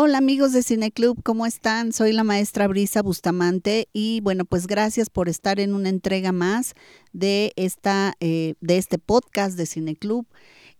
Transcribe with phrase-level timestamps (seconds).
[0.00, 1.92] Hola amigos de Cineclub, ¿cómo están?
[1.92, 6.74] Soy la maestra Brisa Bustamante y bueno, pues gracias por estar en una entrega más
[7.12, 10.24] de, esta, eh, de este podcast de Cineclub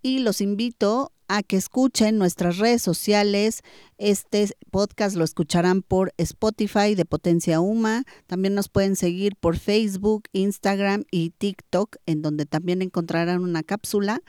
[0.02, 3.62] y los invito a que escuchen nuestras redes sociales.
[3.98, 8.04] Este podcast lo escucharán por Spotify de Potencia Uma.
[8.28, 14.22] También nos pueden seguir por Facebook, Instagram y TikTok, en donde también encontrarán una cápsula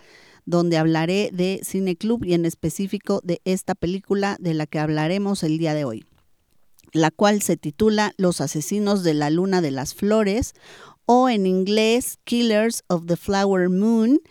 [0.49, 5.43] donde hablaré de Cine Club y en específico de esta película de la que hablaremos
[5.43, 6.05] el día de hoy,
[6.91, 10.53] la cual se titula Los asesinos de la luna de las flores
[11.05, 14.21] o en inglés Killers of the Flower Moon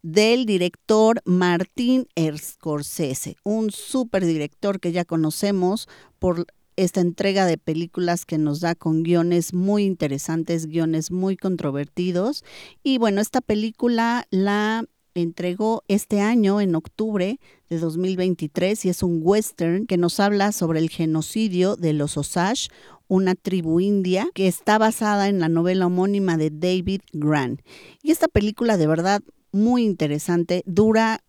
[0.00, 5.88] del director Martín Scorsese, un super director que ya conocemos
[6.20, 6.46] por
[6.76, 12.44] esta entrega de películas que nos da con guiones muy interesantes, guiones muy controvertidos.
[12.82, 19.20] Y bueno, esta película la entregó este año, en octubre de 2023, y es un
[19.22, 22.68] western que nos habla sobre el genocidio de los Osage,
[23.08, 27.60] una tribu india que está basada en la novela homónima de David Grant.
[28.02, 29.22] Y esta película de verdad
[29.52, 31.20] muy interesante, dura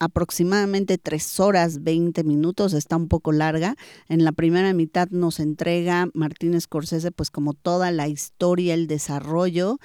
[0.00, 3.76] aproximadamente tres horas 20 minutos, está un poco larga.
[4.08, 9.78] En la primera mitad nos entrega Martínez Scorsese pues como toda la historia, el desarrollo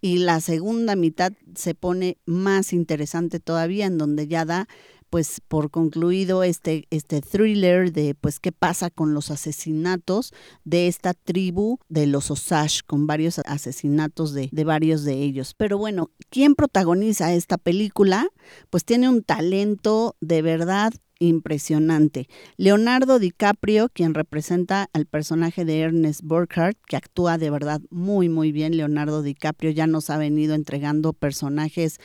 [0.00, 4.68] y la segunda mitad se pone más interesante todavía en donde ya da
[5.10, 10.32] pues por concluido este, este thriller de pues qué pasa con los asesinatos
[10.64, 15.54] de esta tribu de los Osage, con varios asesinatos de, de varios de ellos.
[15.54, 18.28] Pero bueno, ¿quién protagoniza esta película?
[18.70, 22.28] Pues tiene un talento de verdad impresionante.
[22.56, 28.52] Leonardo DiCaprio, quien representa al personaje de Ernest Burkhardt, que actúa de verdad muy, muy
[28.52, 28.76] bien.
[28.76, 31.98] Leonardo DiCaprio ya nos ha venido entregando personajes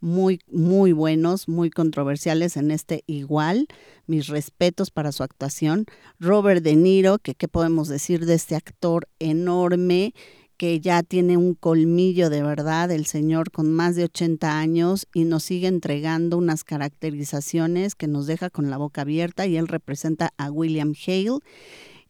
[0.00, 3.66] muy, muy buenos, muy controversiales en este igual.
[4.06, 5.84] Mis respetos para su actuación.
[6.18, 10.14] Robert De Niro, que qué podemos decir de este actor enorme
[10.60, 15.24] que ya tiene un colmillo de verdad, el señor con más de 80 años y
[15.24, 20.34] nos sigue entregando unas caracterizaciones que nos deja con la boca abierta y él representa
[20.36, 21.38] a William Hale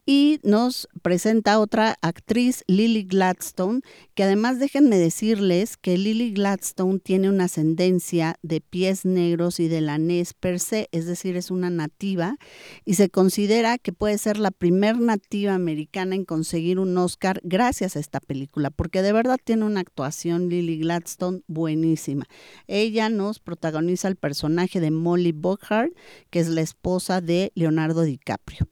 [0.07, 3.83] y nos presenta otra actriz, Lily Gladstone,
[4.15, 9.81] que además déjenme decirles que Lily Gladstone tiene una ascendencia de pies negros y de
[9.81, 12.37] lanés per se, es decir, es una nativa
[12.85, 17.97] y se considera que puede ser la primer nativa americana en conseguir un Oscar gracias
[17.97, 22.27] a esta película, porque de verdad tiene una actuación Lily Gladstone buenísima.
[22.67, 25.93] Ella nos protagoniza el personaje de Molly Bockhart,
[26.31, 28.67] que es la esposa de Leonardo DiCaprio.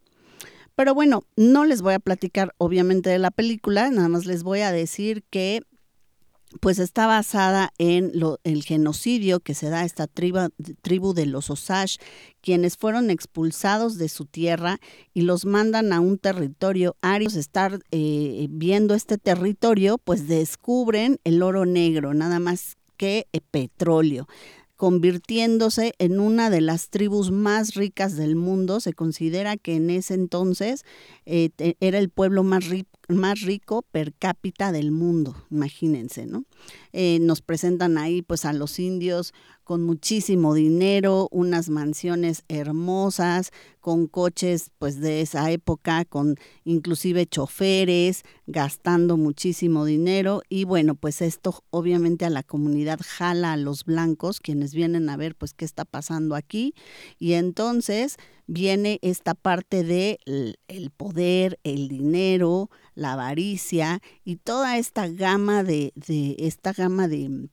[0.79, 4.61] Pero bueno, no les voy a platicar obviamente de la película, nada más les voy
[4.61, 5.63] a decir que
[6.61, 11.51] pues está basada en lo, el genocidio que se da a esta tribu, de los
[11.51, 11.97] Osage,
[12.41, 14.79] quienes fueron expulsados de su tierra
[15.15, 17.35] y los mandan a un territorio arios.
[17.35, 24.29] Estar eh, viendo este territorio, pues descubren el oro negro, nada más que eh, petróleo
[24.79, 28.81] convirtiéndose en una de las tribus más ricas del mundo.
[28.81, 30.85] Se considera que en ese entonces
[31.27, 31.51] eh,
[31.81, 32.65] era el pueblo más,
[33.09, 36.45] más rico per cápita del mundo, imagínense, ¿no?
[36.93, 39.33] Eh, nos presentan ahí pues a los indios
[39.69, 48.23] con muchísimo dinero, unas mansiones hermosas, con coches pues de esa época, con inclusive choferes,
[48.47, 54.41] gastando muchísimo dinero y bueno, pues esto obviamente a la comunidad jala a los blancos,
[54.41, 56.75] quienes vienen a ver pues qué está pasando aquí
[57.19, 58.17] y entonces
[58.47, 65.93] viene esta parte de el poder, el dinero, la avaricia y toda esta gama de,
[65.95, 67.49] de esta gama de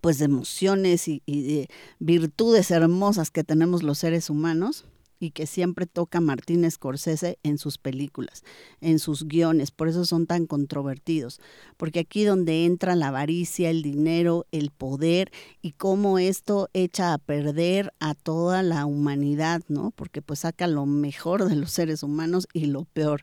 [0.00, 1.68] pues de emociones y, de
[1.98, 4.86] virtudes hermosas que tenemos los seres humanos
[5.20, 8.42] y que siempre toca Martín Scorsese en sus películas,
[8.80, 11.40] en sus guiones, por eso son tan controvertidos,
[11.76, 17.18] porque aquí donde entra la avaricia, el dinero, el poder y cómo esto echa a
[17.18, 19.92] perder a toda la humanidad, ¿no?
[19.92, 23.22] Porque pues saca lo mejor de los seres humanos y lo peor.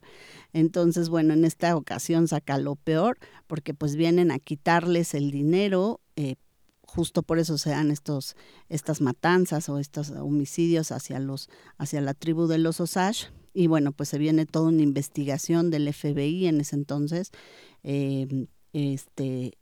[0.54, 3.18] Entonces, bueno, en esta ocasión saca lo peor
[3.48, 6.36] porque pues vienen a quitarles el dinero, eh,
[6.88, 8.36] justo por eso se dan estos,
[8.70, 13.28] estas matanzas o estos homicidios hacia, los, hacia la tribu de los Osage.
[13.54, 17.32] Y bueno, pues se viene toda una investigación del FBI en ese entonces.
[17.84, 19.58] Em, este,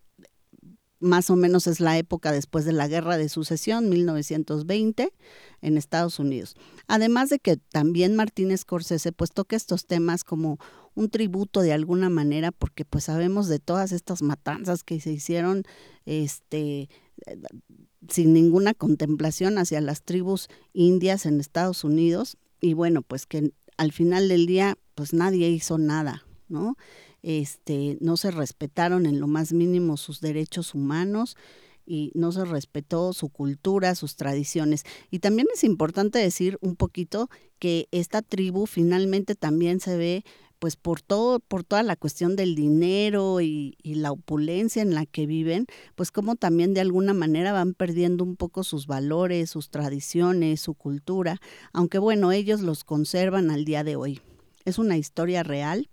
[0.99, 5.13] más o menos es la época después de la Guerra de Sucesión, 1920,
[5.61, 6.55] en Estados Unidos.
[6.87, 10.57] Además de que también Martínez Scorsese pues toca estos temas como
[10.93, 15.63] un tributo de alguna manera, porque pues sabemos de todas estas matanzas que se hicieron,
[16.05, 16.89] este,
[18.09, 23.91] sin ninguna contemplación hacia las tribus indias en Estados Unidos y bueno, pues que al
[23.91, 26.77] final del día, pues nadie hizo nada, ¿no?
[27.21, 31.35] Este, no se respetaron en lo más mínimo sus derechos humanos
[31.85, 34.83] y no se respetó su cultura, sus tradiciones.
[35.11, 37.29] Y también es importante decir un poquito
[37.59, 40.23] que esta tribu finalmente también se ve
[40.59, 45.25] pues por todo, por toda la cuestión del dinero y, la opulencia en la que
[45.25, 50.59] viven, pues como también de alguna manera van perdiendo un poco sus valores, sus tradiciones,
[50.61, 51.39] su cultura,
[51.71, 54.21] aunque bueno, ellos los conservan al día de hoy.
[54.65, 55.89] Es una historia real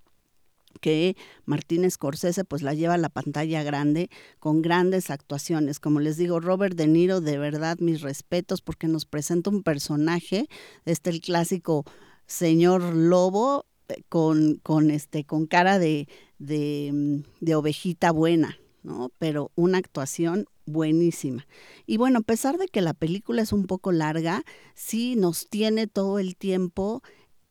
[0.81, 4.11] que Martín Scorsese pues la lleva a la pantalla grande
[4.41, 5.79] con grandes actuaciones.
[5.79, 10.49] Como les digo, Robert De Niro, de verdad mis respetos porque nos presenta un personaje,
[10.85, 11.85] este el clásico
[12.26, 13.67] señor lobo
[14.09, 16.09] con, con, este, con cara de,
[16.39, 19.11] de, mm, de ovejita buena, ¿no?
[19.19, 21.47] Pero una actuación buenísima.
[21.87, 24.44] Y bueno, a pesar de que la película es un poco larga,
[24.75, 27.03] sí nos tiene todo el tiempo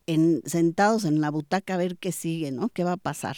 [0.06, 2.70] en, sentados en la butaca a ver qué sigue, ¿no?
[2.70, 3.38] ¿Qué va a pasar?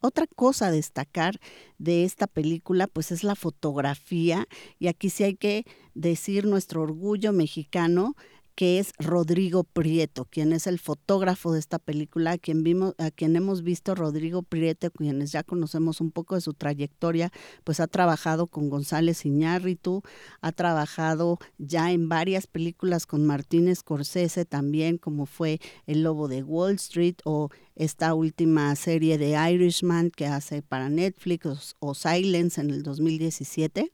[0.00, 1.38] Otra cosa a destacar
[1.78, 4.48] de esta película, pues es la fotografía,
[4.80, 5.64] y aquí sí hay que
[5.94, 8.16] decir nuestro orgullo mexicano
[8.54, 13.10] que es Rodrigo Prieto, quien es el fotógrafo de esta película, a quien, vimos, a
[13.10, 17.30] quien hemos visto Rodrigo Prieto, quienes ya conocemos un poco de su trayectoria,
[17.64, 20.02] pues ha trabajado con González Iñárritu,
[20.40, 26.42] ha trabajado ya en varias películas con Martínez Scorsese también, como fue El Lobo de
[26.42, 32.60] Wall Street o esta última serie de Irishman que hace para Netflix o, o Silence
[32.60, 33.92] en el 2017.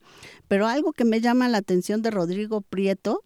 [0.49, 3.25] Pero algo que me llama la atención de Rodrigo Prieto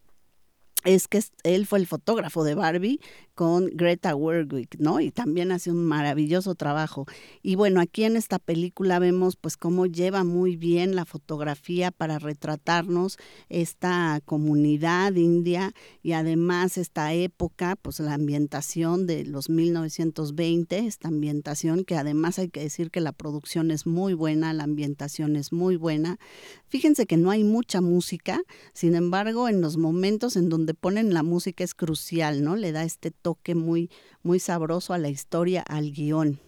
[0.85, 3.01] es que él fue el fotógrafo de Barbie
[3.35, 5.01] con Greta Gerwig, ¿no?
[5.01, 7.07] Y también hace un maravilloso trabajo.
[7.43, 12.19] Y bueno, aquí en esta película vemos pues cómo lleva muy bien la fotografía para
[12.19, 13.19] retratarnos
[13.49, 21.85] esta comunidad india y además esta época, pues la ambientación de los 1920, esta ambientación
[21.85, 25.77] que además hay que decir que la producción es muy buena, la ambientación es muy
[25.77, 26.19] buena.
[26.67, 28.41] Fíjense que no hay mucha música,
[28.73, 32.57] sin embargo, en los momentos en donde ponen la música es crucial, ¿no?
[32.57, 33.91] Le da este toque muy,
[34.23, 36.41] muy sabroso a la historia, al guion.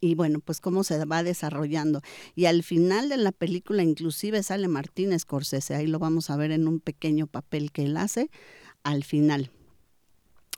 [0.00, 2.02] Y bueno, pues cómo se va desarrollando.
[2.36, 6.52] Y al final de la película inclusive sale Martín Scorsese, ahí lo vamos a ver
[6.52, 8.30] en un pequeño papel que él hace
[8.84, 9.50] al final.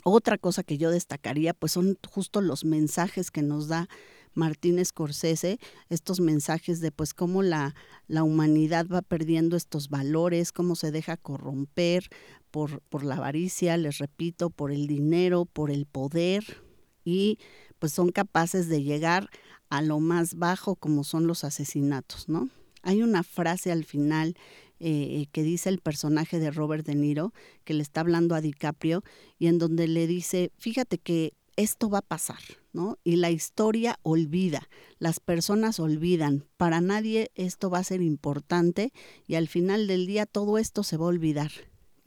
[0.02, 3.88] Otra cosa que yo destacaría, pues son justo los mensajes que nos da
[4.34, 5.58] Martín Scorsese,
[5.88, 7.74] estos mensajes de pues cómo la,
[8.06, 12.08] la humanidad va perdiendo estos valores, cómo se deja corromper
[12.50, 16.44] por, la avaricia, les repito, por el dinero, por el poder
[17.04, 17.38] y
[17.78, 19.30] pues son capaces de llegar
[19.68, 22.50] a lo más bajo como son los asesinatos, ¿no?
[22.82, 24.34] Hay una frase al final
[24.80, 27.32] eh, que dice el personaje de Robert De Niro,
[27.64, 29.02] que le está hablando a DiCaprio,
[29.38, 32.40] y en donde le dice, fíjate que esto va a pasar,
[32.72, 32.98] ¿no?
[33.04, 34.68] Y la historia olvida,
[34.98, 38.92] las personas olvidan, para nadie esto va a ser importante
[39.26, 41.50] y al final del día todo esto se va a olvidar.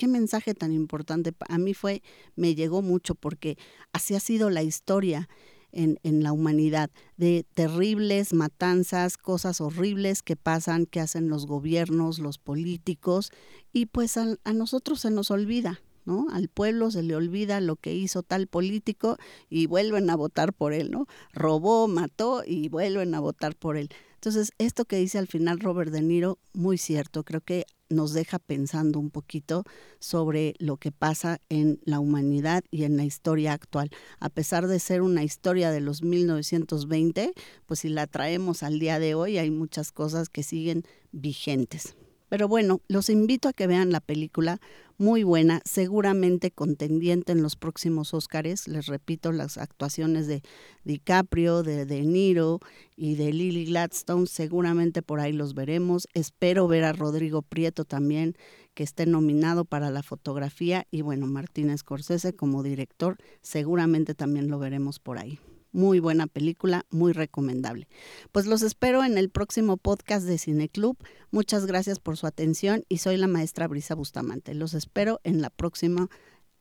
[0.04, 1.34] Qué mensaje tan importante.
[1.48, 2.04] A mí fue,
[2.36, 3.58] me llegó mucho porque
[3.94, 5.30] así ha sido la historia
[5.72, 12.20] en, en, la humanidad, de terribles matanzas, cosas horribles que pasan, que hacen los gobiernos,
[12.20, 13.32] los políticos,
[13.72, 16.28] y pues a, a nosotros se nos olvida, ¿no?
[16.34, 19.16] Al pueblo se le olvida lo que hizo tal político
[19.50, 21.08] y vuelven a votar por él, ¿no?
[21.32, 23.88] Robó, mató y vuelven a votar por él.
[24.24, 28.40] Entonces, esto que dice al final Robert De Niro, muy cierto, creo que nos deja
[28.40, 29.66] pensando un poquito
[30.00, 33.90] sobre lo que pasa en la humanidad y en la historia actual.
[34.22, 37.34] A pesar de ser una historia de los 1920,
[37.66, 41.94] pues si la traemos al día de hoy, hay muchas cosas que siguen vigentes.
[42.34, 44.60] Pero bueno, los invito a que vean la película,
[44.98, 48.68] muy buena, seguramente contendiente en los próximos Óscares.
[48.68, 50.42] Les repito, las actuaciones de
[50.84, 52.60] DiCaprio, de De Niro
[52.96, 56.08] y de Lily Gladstone, seguramente por ahí los veremos.
[56.16, 58.34] Espero ver a Rodrigo Prieto también,
[58.74, 60.88] que esté nominado para la fotografía.
[60.90, 65.38] Y bueno, Martínez Scorsese como director, seguramente también lo veremos por ahí.
[65.74, 67.88] Muy buena película, muy recomendable.
[68.32, 70.98] Pues los espero en el próximo podcast de Cineclub.
[71.32, 74.54] Muchas gracias por su atención y soy la maestra Brisa Bustamante.
[74.54, 76.10] Los espero en el próximo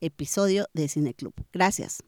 [0.01, 1.33] episodio de Cineclub.
[1.53, 2.03] Gracias.